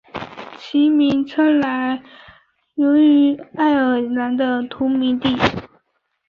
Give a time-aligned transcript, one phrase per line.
[0.57, 2.01] 其名称来
[2.73, 5.29] 源于爱尔兰的同名地。